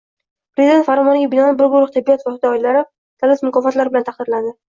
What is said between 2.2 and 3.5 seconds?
fidoyilari davlat